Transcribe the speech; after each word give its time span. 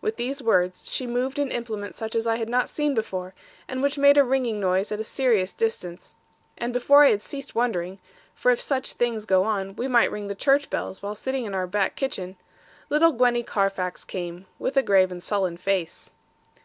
With 0.00 0.16
these 0.16 0.42
words, 0.42 0.84
she 0.90 1.06
moved 1.06 1.38
an 1.38 1.52
implement 1.52 1.94
such 1.94 2.16
as 2.16 2.26
I 2.26 2.38
had 2.38 2.48
not 2.48 2.68
seen 2.68 2.92
before, 2.92 3.34
and 3.68 3.80
which 3.82 3.96
made 3.96 4.18
a 4.18 4.24
ringing 4.24 4.58
noise 4.58 4.90
at 4.90 4.98
a 4.98 5.04
serious 5.04 5.52
distance. 5.52 6.16
And 6.58 6.72
before 6.72 7.04
I 7.04 7.10
had 7.10 7.22
ceased 7.22 7.54
wondering 7.54 8.00
for 8.34 8.50
if 8.50 8.60
such 8.60 8.94
things 8.94 9.26
go 9.26 9.44
on, 9.44 9.76
we 9.76 9.86
might 9.86 10.10
ring 10.10 10.26
the 10.26 10.34
church 10.34 10.70
bells, 10.70 11.02
while 11.04 11.14
sitting 11.14 11.44
in 11.44 11.54
our 11.54 11.68
back 11.68 11.94
kitchen 11.94 12.34
little 12.90 13.12
Gwenny 13.12 13.44
Carfax 13.44 14.04
came, 14.04 14.46
with 14.58 14.76
a 14.76 14.82
grave 14.82 15.12
and 15.12 15.22
sullen 15.22 15.56
face. 15.56 16.10